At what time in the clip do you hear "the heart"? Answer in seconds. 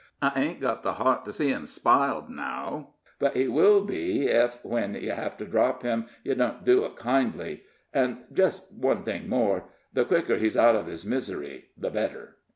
0.81-1.25